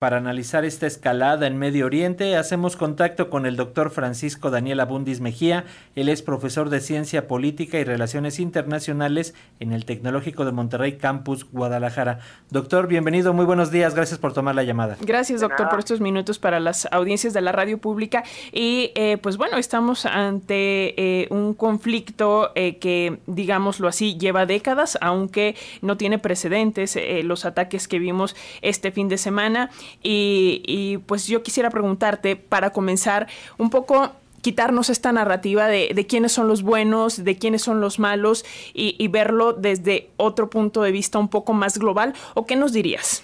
Para 0.00 0.16
analizar 0.16 0.64
esta 0.64 0.86
escalada 0.86 1.46
en 1.46 1.58
Medio 1.58 1.84
Oriente, 1.84 2.34
hacemos 2.34 2.74
contacto 2.74 3.28
con 3.28 3.44
el 3.44 3.56
doctor 3.56 3.90
Francisco 3.90 4.50
Daniel 4.50 4.80
Abundis 4.80 5.20
Mejía. 5.20 5.66
Él 5.94 6.08
es 6.08 6.22
profesor 6.22 6.70
de 6.70 6.80
Ciencia 6.80 7.28
Política 7.28 7.78
y 7.78 7.84
Relaciones 7.84 8.40
Internacionales 8.40 9.34
en 9.58 9.72
el 9.72 9.84
Tecnológico 9.84 10.46
de 10.46 10.52
Monterrey 10.52 10.96
Campus 10.96 11.44
Guadalajara. 11.52 12.20
Doctor, 12.48 12.86
bienvenido, 12.86 13.34
muy 13.34 13.44
buenos 13.44 13.70
días, 13.70 13.94
gracias 13.94 14.18
por 14.18 14.32
tomar 14.32 14.54
la 14.54 14.62
llamada. 14.62 14.96
Gracias, 15.02 15.42
doctor, 15.42 15.68
por 15.68 15.80
estos 15.80 16.00
minutos 16.00 16.38
para 16.38 16.60
las 16.60 16.88
audiencias 16.92 17.34
de 17.34 17.42
la 17.42 17.52
radio 17.52 17.76
pública. 17.76 18.24
Y 18.52 18.92
eh, 18.94 19.18
pues 19.18 19.36
bueno, 19.36 19.58
estamos 19.58 20.06
ante 20.06 20.94
eh, 20.96 21.28
un 21.28 21.52
conflicto 21.52 22.52
eh, 22.54 22.78
que, 22.78 23.18
digámoslo 23.26 23.86
así, 23.86 24.16
lleva 24.16 24.46
décadas, 24.46 24.96
aunque 25.02 25.56
no 25.82 25.98
tiene 25.98 26.18
precedentes, 26.18 26.98
los 27.22 27.44
ataques 27.44 27.86
que 27.86 27.98
vimos 27.98 28.34
este 28.62 28.92
fin 28.92 29.10
de 29.10 29.18
semana. 29.18 29.68
Y, 30.02 30.98
pues 31.06 31.26
yo 31.26 31.42
quisiera 31.42 31.70
preguntarte, 31.70 32.36
para 32.36 32.70
comenzar, 32.70 33.28
un 33.58 33.70
poco 33.70 34.12
quitarnos 34.42 34.88
esta 34.88 35.12
narrativa 35.12 35.68
de, 35.68 36.06
quiénes 36.08 36.32
son 36.32 36.48
los 36.48 36.62
buenos, 36.62 37.24
de 37.24 37.36
quiénes 37.36 37.62
son 37.62 37.80
los 37.80 37.98
malos 37.98 38.44
y, 38.72 39.06
verlo 39.08 39.52
desde 39.52 40.08
otro 40.16 40.48
punto 40.50 40.82
de 40.82 40.92
vista 40.92 41.18
un 41.18 41.28
poco 41.28 41.52
más 41.52 41.78
global. 41.78 42.14
¿O 42.34 42.46
qué 42.46 42.56
nos 42.56 42.72
dirías? 42.72 43.22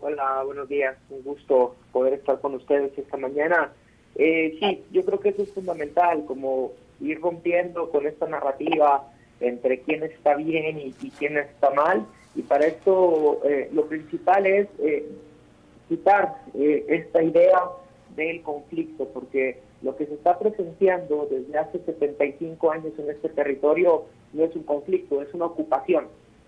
Hola, 0.00 0.42
buenos 0.44 0.68
días. 0.68 0.96
Un 1.10 1.22
gusto 1.22 1.76
poder 1.92 2.14
estar 2.14 2.40
con 2.40 2.54
ustedes 2.54 2.96
esta 2.96 3.16
mañana. 3.16 3.72
Eh, 4.14 4.56
sí, 4.60 4.82
yo 4.92 5.04
creo 5.04 5.20
que 5.20 5.30
eso 5.30 5.42
es 5.42 5.52
fundamental, 5.52 6.24
como 6.26 6.72
ir 7.00 7.20
rompiendo 7.20 7.90
con 7.90 8.06
esta 8.06 8.26
narrativa 8.26 9.06
entre 9.40 9.80
quién 9.80 10.02
está 10.02 10.34
bien 10.36 10.78
y 10.78 10.92
quién 11.18 11.38
está 11.38 11.70
mal 11.70 12.06
y 12.34 12.42
para 12.42 12.66
esto 12.66 13.40
eh, 13.44 13.68
lo 13.72 13.86
principal 13.86 14.46
es 14.46 14.68
eh, 14.78 15.04
quitar 15.88 16.42
eh, 16.54 16.84
esta 16.88 17.22
idea 17.22 17.60
del 18.14 18.42
conflicto, 18.42 19.08
porque 19.08 19.58
lo 19.82 19.96
que 19.96 20.06
se 20.06 20.14
está 20.14 20.38
presenciando 20.38 21.26
desde 21.30 21.58
hace 21.58 21.80
75 21.80 22.70
años 22.70 22.92
en 22.98 23.10
este 23.10 23.30
territorio 23.30 24.04
no 24.32 24.44
es 24.44 24.54
un 24.54 24.62
conflicto, 24.62 25.22
es 25.22 25.32
una 25.34 25.46
ocupación. 25.46 26.06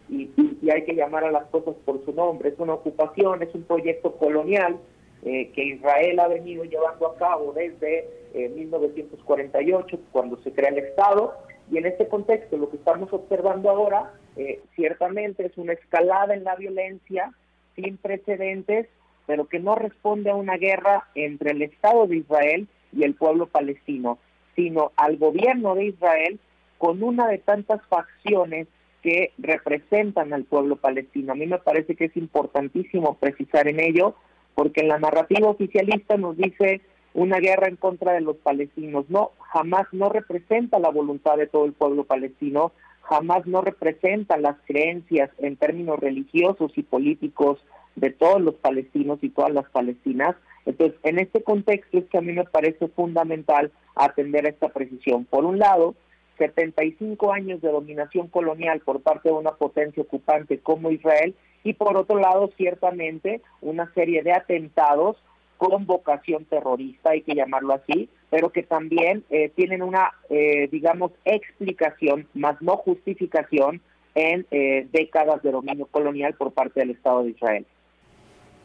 Y, 0.09 0.31
y, 0.61 0.71
hay 0.71 0.85
que 0.85 0.95
llamar 0.95 1.25
a 1.25 1.31
las 1.31 1.47
cosas 1.47 1.75
por 1.85 2.05
su 2.05 2.13
nombre. 2.13 2.51
Es 2.51 2.59
una 2.59 2.75
ocupación, 2.75 3.43
es 3.43 3.55
un 3.55 3.63
proyecto 3.63 4.13
colonial 4.17 4.77
que 5.23 5.65
Israel 5.65 6.19
ha 6.19 6.27
venido 6.27 6.65
llevando 6.65 7.07
a 7.07 7.17
cabo 7.17 7.53
desde 7.53 8.09
1948, 8.35 9.99
cuando 10.11 10.37
se 10.39 10.53
crea 10.53 10.71
el 10.71 10.79
Estado, 10.79 11.33
y 11.73 11.79
en 11.79 11.87
este 11.87 12.07
contexto 12.07 12.59
lo 12.59 12.69
que 12.71 12.77
estamos 12.77 13.11
observando 13.13 13.71
ahora 13.71 14.13
eh, 14.37 14.61
ciertamente 14.77 15.47
es 15.47 15.57
una 15.57 15.73
escalada 15.73 16.35
en 16.35 16.45
la 16.45 16.55
violencia 16.55 17.33
sin 17.75 17.97
precedentes, 17.97 18.89
pero 19.27 19.47
que 19.47 19.59
no 19.59 19.75
responde 19.75 20.31
a 20.31 20.35
una 20.35 20.59
guerra 20.59 21.09
entre 21.15 21.53
el 21.53 21.63
Estado 21.63 22.07
de 22.07 22.19
Israel 22.19 22.69
y 22.93 23.05
el 23.05 23.15
pueblo 23.15 23.47
palestino, 23.47 24.19
sino 24.55 24.93
al 24.97 25.17
gobierno 25.17 25.75
de 25.75 25.87
Israel 25.87 26.39
con 26.77 27.03
una 27.03 27.27
de 27.29 27.39
tantas 27.39 27.81
facciones 27.87 28.69
que 29.03 29.33
representan 29.39 30.35
al 30.35 30.45
pueblo 30.45 30.77
palestino. 30.77 31.33
A 31.33 31.37
mí 31.37 31.47
me 31.47 31.59
parece 31.59 31.97
que 31.97 32.05
es 32.05 32.17
importantísimo 32.19 33.17
precisar 33.17 33.67
en 33.67 33.81
ello, 33.81 34.15
porque 34.55 34.83
en 34.83 34.89
la 34.89 34.99
narrativa 34.99 35.49
oficialista 35.49 36.19
nos 36.19 36.37
dice 36.37 36.83
una 37.15 37.39
guerra 37.39 37.69
en 37.69 37.77
contra 37.77 38.13
de 38.13 38.21
los 38.21 38.37
palestinos. 38.37 39.05
No, 39.09 39.33
jamás 39.39 39.87
no 39.93 40.09
representa 40.09 40.79
la 40.79 40.91
voluntad 40.91 41.37
de 41.37 41.47
todo 41.47 41.65
el 41.65 41.73
pueblo 41.73 42.05
palestino, 42.05 42.73
jamás 43.03 43.47
no 43.47 43.61
representa 43.61 44.37
las 44.37 44.57
creencias 44.67 45.31
en 45.39 45.57
términos 45.57 45.99
religiosos 45.99 46.73
y 46.77 46.83
políticos 46.83 47.59
de 47.97 48.11
todos 48.11 48.41
los 48.41 48.55
palestinos 48.55 49.19
y 49.23 49.29
todas 49.29 49.53
las 49.53 49.69
palestinas. 49.71 50.37
Entonces, 50.65 50.99
en 51.03 51.19
este 51.19 51.43
contexto 51.43 51.99
es 51.99 52.05
que 52.07 52.19
a 52.19 52.23
mí 52.23 52.33
me 52.33 52.45
parece 52.45 52.89
fundamental 52.89 53.71
atender 53.95 54.47
a 54.47 54.51
esta 54.51 54.69
precisión. 54.69 55.25
Por 55.25 55.45
un 55.45 55.59
lado, 55.59 55.95
75 56.39 57.33
años 57.33 57.61
de 57.61 57.71
dominación 57.71 58.29
colonial 58.29 58.81
por 58.81 59.03
parte 59.03 59.29
de 59.29 59.35
una 59.35 59.53
potencia 59.53 60.03
ocupante 60.03 60.59
como 60.59 60.91
Israel 60.91 61.35
y 61.65 61.75
por 61.75 61.97
otro 61.97 62.19
lado, 62.19 62.51
ciertamente, 62.57 63.43
una 63.61 63.93
serie 63.93 64.23
de 64.23 64.33
atentados 64.33 65.17
con 65.63 65.87
vocación 65.87 66.45
terrorista, 66.47 67.11
hay 67.11 67.23
que 67.23 67.37
llamarlo 67.37 67.75
así, 67.75 68.09
pero 68.31 68.51
que 68.51 68.65
también 68.65 69.23
eh, 69.31 69.49
tienen 69.55 69.81
una, 69.81 70.11
eh, 70.29 70.69
digamos, 70.73 71.13
explicación, 71.25 72.27
más 72.35 72.61
no 72.61 72.77
justificación, 72.79 73.81
en 74.17 74.45
eh, 74.51 74.89
décadas 74.93 75.41
de 75.45 75.53
dominio 75.53 75.87
colonial 75.87 76.35
por 76.35 76.51
parte 76.51 76.81
del 76.81 76.91
Estado 76.91 77.23
de 77.23 77.31
Israel. 77.31 77.65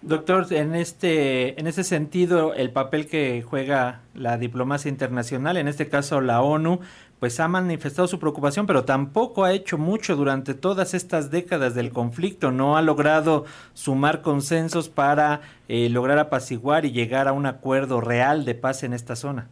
Doctor, 0.01 0.51
en 0.51 0.73
este, 0.73 1.59
en 1.59 1.67
ese 1.67 1.83
sentido, 1.83 2.55
el 2.55 2.71
papel 2.71 3.07
que 3.07 3.43
juega 3.43 4.01
la 4.15 4.39
diplomacia 4.39 4.89
internacional, 4.89 5.57
en 5.57 5.67
este 5.67 5.89
caso 5.89 6.19
la 6.19 6.41
ONU, 6.41 6.79
pues 7.19 7.39
ha 7.39 7.47
manifestado 7.47 8.07
su 8.07 8.19
preocupación, 8.19 8.67
pero 8.67 8.85
tampoco 8.85 9.43
ha 9.43 9.53
hecho 9.53 9.77
mucho 9.77 10.15
durante 10.15 10.53
todas 10.53 10.93
estas 10.93 11.31
décadas 11.31 11.73
del 11.73 11.91
conflicto, 11.91 12.51
no 12.51 12.77
ha 12.77 12.81
logrado 12.81 13.45
sumar 13.73 14.21
consensos 14.21 14.89
para 14.89 15.41
eh, 15.67 15.89
lograr 15.89 16.19
apaciguar 16.19 16.85
y 16.85 16.91
llegar 16.91 17.27
a 17.27 17.33
un 17.33 17.47
acuerdo 17.47 18.01
real 18.01 18.45
de 18.45 18.55
paz 18.55 18.83
en 18.83 18.93
esta 18.93 19.15
zona. 19.15 19.49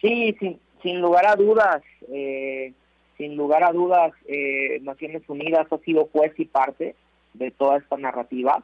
Sí, 0.00 0.36
sin, 0.38 0.60
sin 0.82 1.00
lugar 1.00 1.26
a 1.26 1.34
dudas, 1.34 1.82
eh, 2.08 2.72
sin 3.16 3.36
lugar 3.36 3.64
a 3.64 3.72
dudas, 3.72 4.12
eh, 4.28 4.78
Naciones 4.82 5.22
Unidas 5.26 5.66
ha 5.72 5.78
sido 5.78 6.08
juez 6.12 6.32
y 6.38 6.44
parte 6.44 6.94
de 7.34 7.50
toda 7.50 7.78
esta 7.78 7.96
narrativa. 7.96 8.62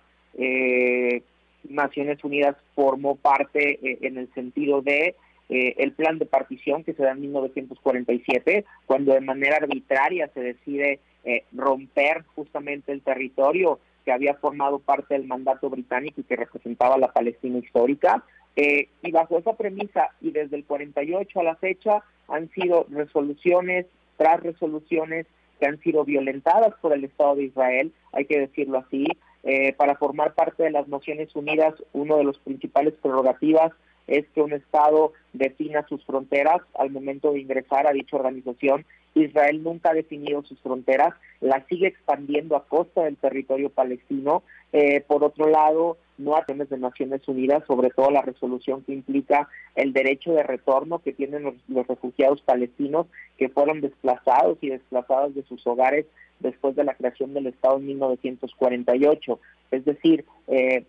Naciones 1.68 2.22
Unidas 2.24 2.56
formó 2.74 3.16
parte 3.16 3.78
en 4.06 4.18
el 4.18 4.32
sentido 4.34 4.82
de 4.82 5.14
eh, 5.49 5.75
el 5.78 5.93
plan 5.93 6.19
de 6.19 6.27
partición 6.27 6.84
que 6.84 6.94
se 6.94 7.03
da 7.03 7.12
en 7.12 7.21
1947, 7.21 8.65
cuando 8.87 9.12
de 9.12 9.21
manera 9.21 9.56
arbitraria 9.56 10.31
se 10.32 10.41
decide 10.41 11.00
eh, 11.25 11.44
romper 11.53 12.25
justamente 12.34 12.93
el 12.93 13.03
territorio 13.03 13.78
que 14.05 14.12
había 14.12 14.34
formado 14.34 14.78
parte 14.78 15.15
del 15.15 15.27
mandato 15.27 15.69
británico 15.69 16.21
y 16.21 16.25
que 16.25 16.37
representaba 16.37 16.97
la 16.97 17.12
Palestina 17.12 17.59
histórica. 17.59 18.25
Eh, 18.56 18.88
y 19.03 19.10
bajo 19.10 19.38
esa 19.38 19.55
premisa 19.55 20.10
y 20.21 20.31
desde 20.31 20.56
el 20.56 20.65
48 20.65 21.41
a 21.41 21.43
la 21.43 21.56
fecha 21.56 22.03
han 22.28 22.49
sido 22.50 22.87
resoluciones 22.88 23.87
tras 24.16 24.43
resoluciones 24.43 25.26
que 25.59 25.66
han 25.66 25.78
sido 25.81 26.05
violentadas 26.05 26.72
por 26.81 26.93
el 26.93 27.05
Estado 27.05 27.37
de 27.37 27.44
Israel, 27.44 27.93
hay 28.12 28.25
que 28.26 28.41
decirlo 28.41 28.78
así. 28.78 29.06
para 29.76 29.94
formar 29.97 30.32
parte 30.32 30.62
de 30.62 30.71
las 30.71 30.88
Naciones 30.88 31.34
Unidas, 31.37 31.75
uno 31.93 32.16
de 32.16 32.25
los 32.25 32.38
principales 32.38 32.94
prerrogativas 33.03 33.72
es 34.06 34.26
que 34.34 34.42
un 34.42 34.53
Estado 34.53 35.12
defina 35.32 35.87
sus 35.88 36.04
fronteras 36.04 36.60
al 36.78 36.91
momento 36.91 37.32
de 37.32 37.41
ingresar 37.41 37.87
a 37.87 37.92
dicha 37.92 38.16
organización. 38.16 38.84
Israel 39.15 39.62
nunca 39.62 39.91
ha 39.91 39.94
definido 39.94 40.42
sus 40.42 40.59
fronteras, 40.60 41.15
las 41.41 41.65
sigue 41.69 41.87
expandiendo 41.87 42.56
a 42.56 42.66
costa 42.66 43.04
del 43.04 43.16
territorio 43.16 43.70
palestino. 43.70 44.43
Eh, 44.72 45.03
por 45.06 45.22
otro 45.22 45.48
lado, 45.48 45.98
no 46.19 46.34
temas 46.47 46.69
de 46.69 46.78
Naciones 46.78 47.26
Unidas, 47.26 47.64
sobre 47.66 47.91
todo 47.91 48.10
la 48.10 48.22
resolución 48.22 48.82
que 48.82 48.93
implica 48.93 49.48
el 49.75 49.93
derecho 49.93 50.32
de 50.32 50.43
retorno 50.43 51.00
que 51.00 51.12
tienen 51.12 51.43
los, 51.43 51.87
refugiados 51.87 52.41
palestinos 52.43 53.06
que 53.37 53.48
fueron 53.48 53.81
desplazados 53.81 54.59
y 54.60 54.70
desplazados 54.70 55.34
de 55.34 55.43
sus 55.44 55.66
hogares 55.66 56.06
después 56.41 56.76
de 56.76 56.84
la 56.84 56.94
creación 56.94 57.34
del 57.34 57.47
Estado 57.47 57.78
en 57.78 57.87
1948. 57.87 59.41
Es 59.70 59.84
decir, 59.84 60.25
eh, 60.48 60.84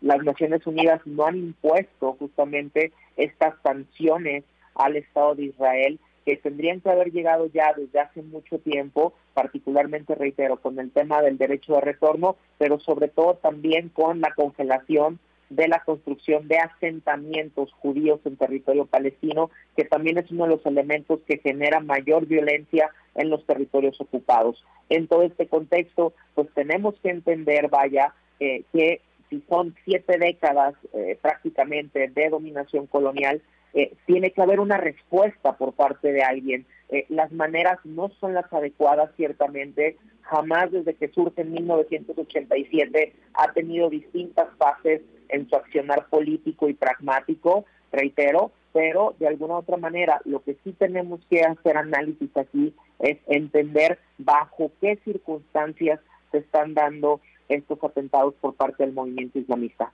las 0.00 0.22
Naciones 0.22 0.66
Unidas 0.66 1.00
no 1.04 1.26
han 1.26 1.36
impuesto 1.36 2.16
justamente 2.18 2.92
estas 3.16 3.54
sanciones 3.62 4.44
al 4.74 4.96
Estado 4.96 5.34
de 5.34 5.44
Israel 5.44 5.98
que 6.24 6.36
tendrían 6.36 6.80
que 6.80 6.90
haber 6.90 7.12
llegado 7.12 7.46
ya 7.46 7.72
desde 7.74 8.00
hace 8.00 8.22
mucho 8.22 8.58
tiempo, 8.58 9.14
particularmente, 9.34 10.14
reitero, 10.14 10.56
con 10.58 10.78
el 10.78 10.90
tema 10.90 11.22
del 11.22 11.38
derecho 11.38 11.74
de 11.74 11.80
retorno, 11.80 12.36
pero 12.58 12.78
sobre 12.78 13.08
todo 13.08 13.34
también 13.34 13.88
con 13.88 14.20
la 14.20 14.34
congelación 14.34 15.18
de 15.48 15.66
la 15.66 15.82
construcción 15.82 16.46
de 16.46 16.58
asentamientos 16.58 17.72
judíos 17.72 18.20
en 18.24 18.36
territorio 18.36 18.86
palestino, 18.86 19.50
que 19.76 19.84
también 19.84 20.18
es 20.18 20.30
uno 20.30 20.44
de 20.44 20.50
los 20.50 20.64
elementos 20.64 21.20
que 21.26 21.38
genera 21.38 21.80
mayor 21.80 22.26
violencia 22.26 22.90
en 23.16 23.30
los 23.30 23.44
territorios 23.46 24.00
ocupados. 24.00 24.64
En 24.88 25.08
todo 25.08 25.22
este 25.22 25.48
contexto, 25.48 26.12
pues 26.34 26.48
tenemos 26.54 26.94
que 27.02 27.10
entender, 27.10 27.68
vaya, 27.68 28.14
eh, 28.38 28.62
que 28.72 29.00
si 29.30 29.42
son 29.48 29.74
siete 29.84 30.18
décadas 30.18 30.74
eh, 30.92 31.16
prácticamente 31.22 32.08
de 32.08 32.28
dominación 32.28 32.86
colonial, 32.86 33.40
eh, 33.72 33.94
tiene 34.06 34.32
que 34.32 34.42
haber 34.42 34.60
una 34.60 34.76
respuesta 34.76 35.56
por 35.56 35.72
parte 35.74 36.12
de 36.12 36.22
alguien. 36.22 36.66
Eh, 36.88 37.06
las 37.08 37.30
maneras 37.30 37.78
no 37.84 38.10
son 38.20 38.34
las 38.34 38.52
adecuadas, 38.52 39.10
ciertamente. 39.16 39.96
Jamás 40.22 40.72
desde 40.72 40.94
que 40.94 41.08
surge 41.08 41.42
en 41.42 41.52
1987 41.52 43.12
ha 43.34 43.52
tenido 43.52 43.88
distintas 43.88 44.48
fases 44.58 45.02
en 45.28 45.48
su 45.48 45.56
accionar 45.56 46.08
político 46.08 46.68
y 46.68 46.74
pragmático, 46.74 47.64
reitero, 47.92 48.50
pero 48.72 49.14
de 49.18 49.28
alguna 49.28 49.58
otra 49.58 49.76
manera 49.76 50.20
lo 50.24 50.42
que 50.42 50.56
sí 50.64 50.72
tenemos 50.72 51.20
que 51.28 51.42
hacer 51.42 51.76
análisis 51.76 52.30
aquí 52.36 52.74
es 53.00 53.18
entender 53.26 53.98
bajo 54.18 54.70
qué 54.80 54.98
circunstancias 55.04 56.00
se 56.30 56.38
están 56.38 56.74
dando 56.74 57.20
estos 57.50 57.82
atentados 57.82 58.34
por 58.40 58.54
parte 58.54 58.84
del 58.84 58.94
movimiento 58.94 59.38
islamista. 59.38 59.92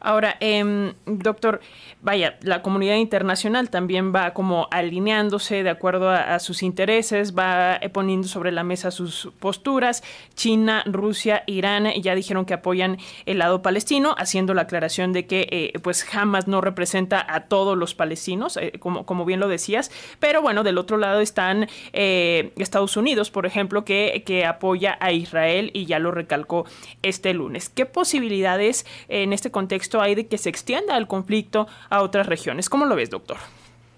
Ahora, 0.00 0.36
eh, 0.40 0.94
doctor, 1.06 1.60
vaya, 2.02 2.38
la 2.42 2.62
comunidad 2.62 2.96
internacional 2.96 3.70
también 3.70 4.14
va 4.14 4.32
como 4.32 4.68
alineándose 4.70 5.62
de 5.62 5.70
acuerdo 5.70 6.10
a, 6.10 6.38
sus 6.38 6.62
intereses, 6.62 7.36
va 7.36 7.76
eh, 7.76 7.88
poniendo 7.88 8.26
sobre 8.26 8.52
la 8.52 8.64
mesa 8.64 8.90
sus 8.90 9.30
posturas. 9.38 10.02
China, 10.34 10.82
Rusia, 10.86 11.44
Irán 11.46 11.90
ya 12.00 12.14
dijeron 12.14 12.44
que 12.44 12.54
apoyan 12.54 12.98
el 13.26 13.38
lado 13.38 13.62
palestino, 13.62 14.14
haciendo 14.18 14.54
la 14.54 14.62
aclaración 14.62 15.12
de 15.12 15.26
que 15.26 15.46
eh, 15.50 15.78
pues 15.82 16.04
jamás 16.04 16.48
no 16.48 16.60
representa 16.60 17.24
a 17.28 17.44
todos 17.44 17.76
los 17.76 17.94
palestinos, 17.94 18.56
eh, 18.56 18.72
como, 18.78 19.04
como 19.04 19.24
bien 19.24 19.40
lo 19.40 19.48
decías. 19.48 19.90
Pero 20.18 20.42
bueno, 20.42 20.62
del 20.62 20.78
otro 20.78 20.96
lado 20.96 21.20
están 21.20 21.68
Estados 21.92 22.96
Unidos, 22.96 23.30
por 23.30 23.46
ejemplo, 23.46 23.84
que, 23.84 24.22
que 24.24 24.46
apoya 24.46 24.96
a 25.00 25.12
Israel 25.12 25.70
y 25.74 25.86
ya 25.86 25.98
lo 25.98 26.10
recalcó 26.10 26.64
este 27.02 27.34
lunes. 27.34 27.68
¿Qué 27.68 27.86
posibilidades 27.86 28.86
en 29.08 29.32
este 29.32 29.49
contexto 29.50 30.00
hay 30.00 30.14
de 30.14 30.26
que 30.26 30.38
se 30.38 30.48
extienda 30.48 30.96
el 30.96 31.06
conflicto 31.06 31.66
a 31.88 32.02
otras 32.02 32.26
regiones. 32.26 32.68
¿Cómo 32.68 32.84
lo 32.86 32.96
ves, 32.96 33.10
doctor? 33.10 33.36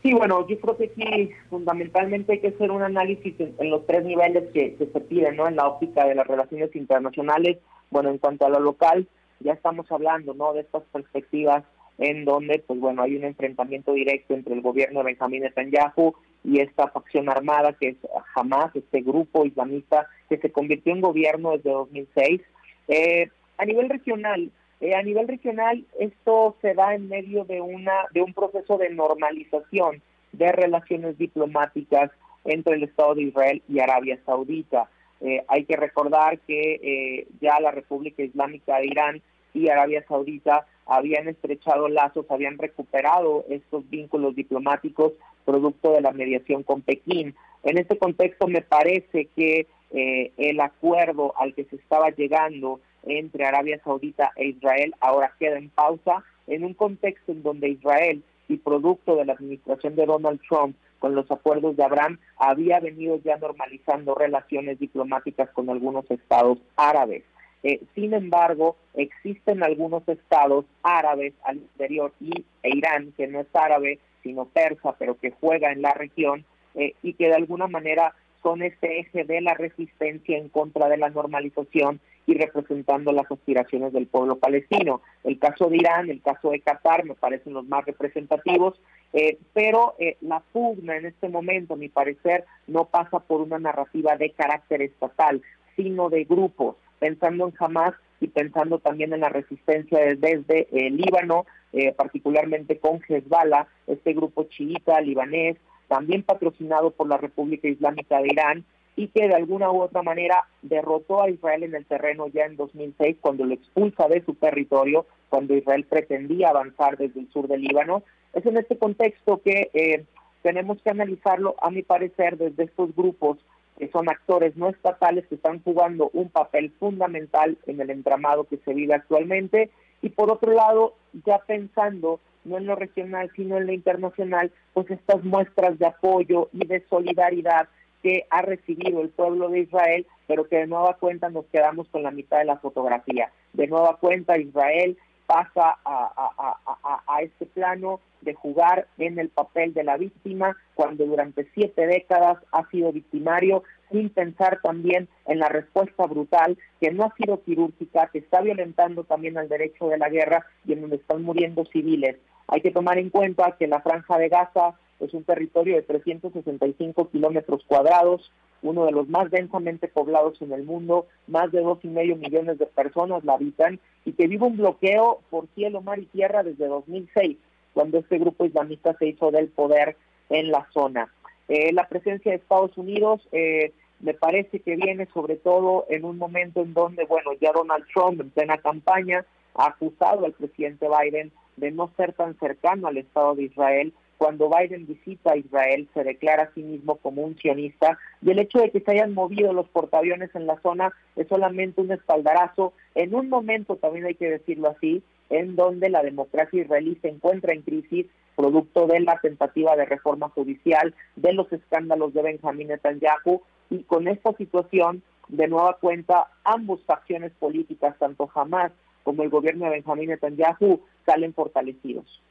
Sí, 0.02 0.12
bueno, 0.12 0.46
yo 0.48 0.58
creo 0.58 0.76
que 0.76 0.84
aquí 0.86 1.30
fundamentalmente 1.48 2.32
hay 2.32 2.40
que 2.40 2.48
hacer 2.48 2.72
un 2.72 2.82
análisis 2.82 3.34
en, 3.38 3.70
los 3.70 3.86
tres 3.86 4.04
niveles 4.04 4.50
que, 4.52 4.76
se 4.78 5.00
piden, 5.00 5.36
¿no? 5.36 5.46
En 5.46 5.54
la 5.54 5.68
óptica 5.68 6.04
de 6.06 6.16
las 6.16 6.26
relaciones 6.26 6.74
internacionales, 6.74 7.58
bueno, 7.90 8.10
en 8.10 8.18
cuanto 8.18 8.44
a 8.44 8.48
lo 8.48 8.58
local, 8.58 9.06
ya 9.38 9.52
estamos 9.52 9.90
hablando, 9.92 10.34
¿no? 10.34 10.54
De 10.54 10.62
estas 10.62 10.82
perspectivas 10.92 11.62
en 11.98 12.24
donde, 12.24 12.58
pues 12.66 12.80
bueno, 12.80 13.02
hay 13.02 13.16
un 13.16 13.24
enfrentamiento 13.24 13.92
directo 13.92 14.34
entre 14.34 14.54
el 14.54 14.60
gobierno 14.60 15.00
de 15.00 15.06
Benjamín 15.06 15.42
Netanyahu 15.42 16.14
y 16.42 16.58
esta 16.58 16.88
facción 16.88 17.28
armada 17.28 17.74
que 17.74 17.90
es 17.90 17.96
Hamas, 18.34 18.74
este 18.74 19.02
grupo 19.02 19.46
islamista 19.46 20.08
que 20.28 20.38
se 20.38 20.50
convirtió 20.50 20.92
en 20.92 21.00
gobierno 21.00 21.52
desde 21.52 21.70
2006. 21.70 22.40
Eh, 22.88 23.30
a 23.56 23.64
nivel 23.64 23.88
regional, 23.88 24.50
eh, 24.82 24.96
a 24.96 25.02
nivel 25.02 25.28
regional, 25.28 25.84
esto 26.00 26.56
se 26.60 26.74
da 26.74 26.96
en 26.96 27.08
medio 27.08 27.44
de, 27.44 27.60
una, 27.60 27.92
de 28.12 28.20
un 28.20 28.34
proceso 28.34 28.78
de 28.78 28.90
normalización 28.90 30.02
de 30.32 30.50
relaciones 30.50 31.16
diplomáticas 31.16 32.10
entre 32.44 32.74
el 32.74 32.82
Estado 32.82 33.14
de 33.14 33.22
Israel 33.22 33.62
y 33.68 33.78
Arabia 33.78 34.18
Saudita. 34.26 34.90
Eh, 35.20 35.44
hay 35.46 35.66
que 35.66 35.76
recordar 35.76 36.40
que 36.40 36.80
eh, 36.82 37.28
ya 37.40 37.60
la 37.60 37.70
República 37.70 38.24
Islámica 38.24 38.78
de 38.78 38.86
Irán 38.86 39.22
y 39.54 39.68
Arabia 39.68 40.04
Saudita 40.08 40.66
habían 40.86 41.28
estrechado 41.28 41.88
lazos, 41.88 42.26
habían 42.28 42.58
recuperado 42.58 43.44
estos 43.48 43.88
vínculos 43.88 44.34
diplomáticos 44.34 45.12
producto 45.44 45.92
de 45.92 46.00
la 46.00 46.10
mediación 46.10 46.64
con 46.64 46.82
Pekín. 46.82 47.36
En 47.62 47.78
este 47.78 47.98
contexto 47.98 48.48
me 48.48 48.62
parece 48.62 49.28
que 49.36 49.68
el 49.92 50.58
acuerdo 50.60 51.34
al 51.36 51.54
que 51.54 51.66
se 51.66 51.76
estaba 51.76 52.08
llegando 52.10 52.80
entre 53.04 53.44
Arabia 53.44 53.80
Saudita 53.84 54.32
e 54.36 54.46
Israel 54.46 54.94
ahora 55.00 55.34
queda 55.38 55.58
en 55.58 55.70
pausa 55.70 56.24
en 56.46 56.64
un 56.64 56.74
contexto 56.74 57.32
en 57.32 57.42
donde 57.42 57.68
Israel 57.68 58.22
y 58.48 58.56
producto 58.56 59.16
de 59.16 59.24
la 59.24 59.32
administración 59.32 59.96
de 59.96 60.06
Donald 60.06 60.40
Trump 60.48 60.76
con 60.98 61.14
los 61.14 61.30
acuerdos 61.30 61.76
de 61.76 61.84
Abraham 61.84 62.18
había 62.36 62.78
venido 62.80 63.18
ya 63.24 63.36
normalizando 63.36 64.14
relaciones 64.14 64.78
diplomáticas 64.78 65.50
con 65.50 65.68
algunos 65.68 66.08
estados 66.10 66.58
árabes. 66.76 67.24
Eh, 67.64 67.80
sin 67.94 68.12
embargo, 68.14 68.76
existen 68.94 69.62
algunos 69.62 70.08
estados 70.08 70.64
árabes 70.82 71.32
al 71.44 71.56
interior 71.56 72.12
y 72.20 72.44
e 72.62 72.76
Irán, 72.76 73.12
que 73.16 73.26
no 73.26 73.40
es 73.40 73.46
árabe, 73.52 73.98
sino 74.22 74.46
persa, 74.46 74.94
pero 74.98 75.18
que 75.18 75.32
juega 75.32 75.72
en 75.72 75.82
la 75.82 75.92
región 75.92 76.44
eh, 76.74 76.94
y 77.02 77.14
que 77.14 77.26
de 77.26 77.34
alguna 77.34 77.66
manera 77.66 78.14
son 78.42 78.62
este 78.62 79.00
eje 79.00 79.24
de 79.24 79.40
la 79.40 79.54
resistencia 79.54 80.36
en 80.36 80.48
contra 80.48 80.88
de 80.88 80.96
la 80.96 81.10
normalización 81.10 82.00
y 82.26 82.34
representando 82.34 83.12
las 83.12 83.30
aspiraciones 83.30 83.92
del 83.92 84.06
pueblo 84.06 84.36
palestino. 84.36 85.02
El 85.24 85.38
caso 85.38 85.68
de 85.68 85.76
Irán, 85.76 86.10
el 86.10 86.22
caso 86.22 86.50
de 86.50 86.60
Qatar 86.60 87.04
me 87.04 87.14
parecen 87.14 87.54
los 87.54 87.66
más 87.66 87.84
representativos, 87.84 88.80
eh, 89.12 89.38
pero 89.52 89.94
eh, 89.98 90.16
la 90.20 90.40
pugna 90.52 90.96
en 90.96 91.06
este 91.06 91.28
momento, 91.28 91.74
a 91.74 91.76
mi 91.76 91.88
parecer, 91.88 92.44
no 92.66 92.86
pasa 92.86 93.20
por 93.20 93.40
una 93.40 93.58
narrativa 93.58 94.16
de 94.16 94.30
carácter 94.30 94.82
estatal, 94.82 95.42
sino 95.76 96.08
de 96.08 96.24
grupos, 96.24 96.76
pensando 96.98 97.48
en 97.48 97.54
Hamas 97.58 97.94
y 98.20 98.28
pensando 98.28 98.78
también 98.78 99.12
en 99.12 99.20
la 99.20 99.28
resistencia 99.28 99.98
desde 100.16 100.68
el 100.72 100.96
Líbano, 100.96 101.44
eh, 101.72 101.92
particularmente 101.92 102.78
con 102.78 103.00
Hezbollah, 103.06 103.66
este 103.86 104.12
grupo 104.12 104.44
chiita 104.44 105.00
libanés, 105.00 105.56
también 105.88 106.22
patrocinado 106.22 106.92
por 106.92 107.08
la 107.08 107.18
República 107.18 107.68
Islámica 107.68 108.20
de 108.20 108.28
Irán, 108.28 108.64
y 108.96 109.08
que 109.08 109.28
de 109.28 109.34
alguna 109.34 109.70
u 109.70 109.82
otra 109.82 110.02
manera 110.02 110.46
derrotó 110.62 111.22
a 111.22 111.30
Israel 111.30 111.62
en 111.62 111.74
el 111.74 111.86
terreno 111.86 112.28
ya 112.28 112.44
en 112.44 112.56
2006 112.56 113.16
cuando 113.20 113.44
lo 113.44 113.54
expulsa 113.54 114.08
de 114.08 114.22
su 114.24 114.34
territorio, 114.34 115.06
cuando 115.28 115.54
Israel 115.54 115.86
pretendía 115.88 116.50
avanzar 116.50 116.98
desde 116.98 117.20
el 117.20 117.30
sur 117.32 117.48
del 117.48 117.62
Líbano. 117.62 118.02
Es 118.34 118.44
en 118.46 118.56
este 118.56 118.76
contexto 118.76 119.40
que 119.42 119.70
eh, 119.72 120.04
tenemos 120.42 120.80
que 120.82 120.90
analizarlo, 120.90 121.54
a 121.60 121.70
mi 121.70 121.82
parecer, 121.82 122.36
desde 122.36 122.64
estos 122.64 122.94
grupos 122.94 123.38
que 123.78 123.88
son 123.88 124.08
actores 124.08 124.56
no 124.56 124.68
estatales 124.68 125.26
que 125.26 125.36
están 125.36 125.62
jugando 125.62 126.10
un 126.12 126.28
papel 126.28 126.70
fundamental 126.78 127.56
en 127.66 127.80
el 127.80 127.90
entramado 127.90 128.44
que 128.44 128.58
se 128.58 128.74
vive 128.74 128.94
actualmente 128.94 129.70
y 130.02 130.10
por 130.10 130.30
otro 130.30 130.52
lado, 130.52 130.94
ya 131.24 131.38
pensando 131.38 132.20
no 132.44 132.58
en 132.58 132.66
lo 132.66 132.74
regional, 132.74 133.30
sino 133.36 133.56
en 133.56 133.66
lo 133.66 133.72
internacional, 133.72 134.50
pues 134.74 134.90
estas 134.90 135.22
muestras 135.22 135.78
de 135.78 135.86
apoyo 135.86 136.48
y 136.52 136.66
de 136.66 136.84
solidaridad 136.90 137.68
que 138.02 138.26
ha 138.30 138.42
recibido 138.42 139.00
el 139.00 139.10
pueblo 139.10 139.48
de 139.48 139.60
Israel, 139.60 140.06
pero 140.26 140.48
que 140.48 140.56
de 140.56 140.66
nueva 140.66 140.94
cuenta 140.94 141.28
nos 141.30 141.46
quedamos 141.46 141.86
con 141.88 142.02
la 142.02 142.10
mitad 142.10 142.38
de 142.38 142.44
la 142.44 142.58
fotografía. 142.58 143.30
De 143.52 143.66
nueva 143.66 143.96
cuenta 143.98 144.38
Israel 144.38 144.96
pasa 145.26 145.78
a, 145.84 147.02
a, 147.06 147.22
este 147.22 147.46
plano 147.46 148.00
de 148.20 148.34
jugar 148.34 148.86
en 148.98 149.18
el 149.18 149.28
papel 149.28 149.72
de 149.72 149.84
la 149.84 149.96
víctima 149.96 150.56
cuando 150.74 151.06
durante 151.06 151.48
siete 151.54 151.86
décadas 151.86 152.38
ha 152.52 152.68
sido 152.70 152.92
victimario 152.92 153.62
sin 153.90 154.10
pensar 154.10 154.60
también 154.62 155.08
en 155.26 155.38
la 155.38 155.48
respuesta 155.48 156.06
brutal 156.06 156.58
que 156.80 156.90
no 156.90 157.04
ha 157.04 157.14
sido 157.16 157.42
quirúrgica, 157.42 158.08
que 158.12 158.18
está 158.18 158.40
violentando 158.40 159.04
también 159.04 159.36
el 159.36 159.48
derecho 159.48 159.88
de 159.88 159.98
la 159.98 160.08
guerra 160.08 160.44
y 160.66 160.72
en 160.72 160.82
donde 160.82 160.96
están 160.96 161.22
muriendo 161.22 161.64
civiles. 161.66 162.16
Hay 162.48 162.60
que 162.60 162.70
tomar 162.70 162.98
en 162.98 163.10
cuenta 163.10 163.56
que 163.58 163.66
la 163.66 163.80
franja 163.80 164.18
de 164.18 164.28
Gaza 164.28 164.74
es 165.04 165.14
un 165.14 165.24
territorio 165.24 165.76
de 165.76 165.82
365 165.82 167.08
kilómetros 167.10 167.62
cuadrados, 167.66 168.30
uno 168.62 168.84
de 168.86 168.92
los 168.92 169.08
más 169.08 169.30
densamente 169.30 169.88
poblados 169.88 170.40
en 170.40 170.52
el 170.52 170.62
mundo, 170.62 171.06
más 171.26 171.50
de 171.50 171.60
dos 171.60 171.78
y 171.82 171.88
medio 171.88 172.16
millones 172.16 172.58
de 172.58 172.66
personas 172.66 173.24
la 173.24 173.34
habitan 173.34 173.80
y 174.04 174.12
que 174.12 174.28
vive 174.28 174.46
un 174.46 174.56
bloqueo 174.56 175.20
por 175.30 175.48
cielo, 175.54 175.80
mar 175.80 175.98
y 175.98 176.06
tierra 176.06 176.42
desde 176.42 176.68
2006, 176.68 177.36
cuando 177.74 177.98
este 177.98 178.18
grupo 178.18 178.44
islamista 178.44 178.94
se 178.98 179.08
hizo 179.08 179.30
del 179.30 179.48
poder 179.48 179.96
en 180.30 180.50
la 180.50 180.66
zona. 180.72 181.12
Eh, 181.48 181.72
la 181.72 181.88
presencia 181.88 182.30
de 182.30 182.38
Estados 182.38 182.76
Unidos 182.78 183.20
eh, 183.32 183.72
me 184.00 184.14
parece 184.14 184.60
que 184.60 184.76
viene 184.76 185.08
sobre 185.12 185.36
todo 185.36 185.86
en 185.88 186.04
un 186.04 186.18
momento 186.18 186.60
en 186.60 186.74
donde, 186.74 187.04
bueno, 187.04 187.32
ya 187.40 187.52
Donald 187.52 187.84
Trump 187.92 188.20
en 188.20 188.30
plena 188.30 188.58
campaña 188.58 189.24
ha 189.54 189.66
acusado 189.66 190.24
al 190.24 190.32
presidente 190.32 190.86
Biden 190.88 191.32
de 191.56 191.70
no 191.70 191.90
ser 191.96 192.12
tan 192.12 192.38
cercano 192.38 192.88
al 192.88 192.96
Estado 192.96 193.34
de 193.34 193.44
Israel 193.44 193.92
cuando 194.22 194.48
Biden 194.48 194.86
visita 194.86 195.32
a 195.32 195.36
Israel 195.36 195.88
se 195.94 196.04
declara 196.04 196.44
a 196.44 196.54
sí 196.54 196.62
mismo 196.62 196.94
como 196.94 197.22
un 197.22 197.36
sionista 197.38 197.98
y 198.24 198.30
el 198.30 198.38
hecho 198.38 198.60
de 198.60 198.70
que 198.70 198.78
se 198.78 198.92
hayan 198.92 199.14
movido 199.14 199.52
los 199.52 199.68
portaaviones 199.68 200.32
en 200.36 200.46
la 200.46 200.60
zona 200.60 200.92
es 201.16 201.26
solamente 201.26 201.80
un 201.80 201.90
espaldarazo 201.90 202.72
en 202.94 203.16
un 203.16 203.28
momento 203.28 203.74
también 203.74 204.06
hay 204.06 204.14
que 204.14 204.30
decirlo 204.30 204.68
así 204.68 205.02
en 205.28 205.56
donde 205.56 205.90
la 205.90 206.04
democracia 206.04 206.62
israelí 206.62 206.96
se 207.02 207.08
encuentra 207.08 207.52
en 207.52 207.62
crisis 207.62 208.06
producto 208.36 208.86
de 208.86 209.00
la 209.00 209.18
tentativa 209.18 209.74
de 209.74 209.86
reforma 209.86 210.28
judicial, 210.28 210.94
de 211.16 211.32
los 211.32 211.52
escándalos 211.52 212.14
de 212.14 212.22
Benjamín 212.22 212.68
Netanyahu 212.68 213.42
y 213.70 213.82
con 213.82 214.06
esta 214.06 214.32
situación 214.34 215.02
de 215.26 215.48
nueva 215.48 215.78
cuenta 215.80 216.28
ambos 216.44 216.80
facciones 216.84 217.32
políticas, 217.40 217.98
tanto 217.98 218.30
Hamas 218.32 218.70
como 219.02 219.24
el 219.24 219.30
gobierno 219.30 219.64
de 219.64 219.72
Benjamín 219.72 220.10
Netanyahu, 220.10 220.80
salen 221.06 221.34
fortalecidos. 221.34 222.22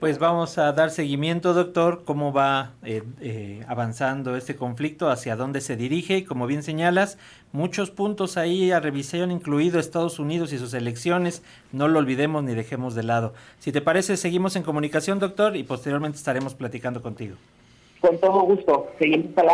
Pues 0.00 0.18
vamos 0.18 0.56
a 0.56 0.72
dar 0.72 0.88
seguimiento, 0.88 1.52
doctor, 1.52 2.04
cómo 2.06 2.32
va 2.32 2.72
eh, 2.82 3.02
eh, 3.20 3.60
avanzando 3.68 4.34
este 4.34 4.56
conflicto, 4.56 5.10
hacia 5.10 5.36
dónde 5.36 5.60
se 5.60 5.76
dirige 5.76 6.16
y 6.16 6.24
como 6.24 6.46
bien 6.46 6.62
señalas, 6.62 7.18
muchos 7.52 7.90
puntos 7.90 8.38
ahí 8.38 8.72
a 8.72 8.80
revisión, 8.80 9.30
incluido 9.30 9.78
Estados 9.78 10.18
Unidos 10.18 10.54
y 10.54 10.58
sus 10.58 10.72
elecciones, 10.72 11.42
no 11.70 11.86
lo 11.86 11.98
olvidemos 11.98 12.42
ni 12.44 12.54
dejemos 12.54 12.94
de 12.94 13.02
lado. 13.02 13.34
Si 13.58 13.72
te 13.72 13.82
parece, 13.82 14.16
seguimos 14.16 14.56
en 14.56 14.62
comunicación, 14.62 15.18
doctor, 15.18 15.54
y 15.54 15.64
posteriormente 15.64 16.16
estaremos 16.16 16.54
platicando 16.54 17.02
contigo. 17.02 17.36
Con 18.00 18.18
todo 18.20 18.40
gusto, 18.40 18.92
seguimos 18.98 19.36
al, 19.36 19.50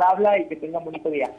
habla 0.00 0.38
y 0.38 0.46
que 0.46 0.54
tenga 0.54 0.78
un 0.78 0.84
bonito 0.84 1.10
día. 1.10 1.32